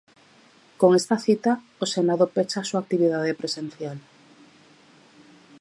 Con 0.79 0.89
esta 0.99 1.17
cita, 1.25 1.51
o 1.83 1.85
Senado 1.95 2.25
pecha 2.35 2.57
a 2.61 2.67
súa 2.69 2.81
actividade 2.83 3.37
presencial. 3.39 3.97